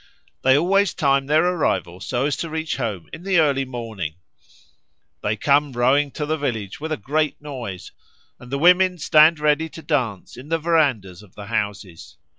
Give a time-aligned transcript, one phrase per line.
[0.41, 4.15] They always time their arrival so as to reach home in the early morning.
[5.21, 7.91] They come rowing to the village with a great noise,
[8.39, 12.17] and the women stand ready to dance in the verandahs of the houses.